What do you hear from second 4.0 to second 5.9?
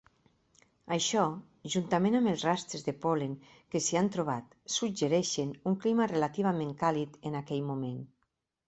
han trobat, suggereixen un